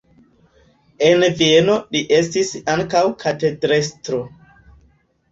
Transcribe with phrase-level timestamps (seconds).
[1.09, 4.23] En Vieno li estis ankaŭ katedrestro.